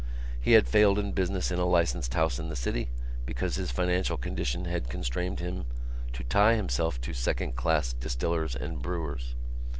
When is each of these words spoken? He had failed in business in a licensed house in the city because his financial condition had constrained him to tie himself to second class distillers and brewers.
He 0.41 0.53
had 0.53 0.67
failed 0.67 0.97
in 0.97 1.11
business 1.11 1.51
in 1.51 1.59
a 1.59 1.65
licensed 1.65 2.15
house 2.15 2.39
in 2.39 2.49
the 2.49 2.55
city 2.55 2.89
because 3.23 3.53
his 3.57 3.69
financial 3.69 4.17
condition 4.17 4.65
had 4.65 4.89
constrained 4.89 5.39
him 5.39 5.65
to 6.13 6.23
tie 6.23 6.55
himself 6.55 6.99
to 7.01 7.13
second 7.13 7.55
class 7.55 7.93
distillers 7.93 8.55
and 8.55 8.81
brewers. 8.81 9.35